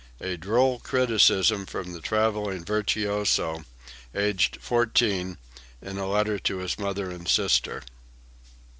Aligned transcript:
A 0.19 0.35
droll 0.35 0.79
criticism 0.79 1.67
from 1.67 1.93
the 1.93 2.01
traveling 2.01 2.65
virtuoso, 2.65 3.65
aged 4.15 4.57
14, 4.59 5.37
in 5.79 5.97
a 5.99 6.07
letter 6.09 6.39
to 6.39 6.57
his 6.57 6.79
mother 6.79 7.11
and 7.11 7.27
sister.) 7.27 7.83